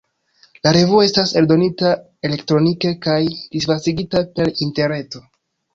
La 0.67 0.71
revuo 0.77 1.01
estas 1.07 1.33
eldonita 1.41 1.93
elektronike 2.31 2.95
kaj 3.07 3.21
disvastigita 3.55 4.27
per 4.41 4.55
interreto. 4.69 5.29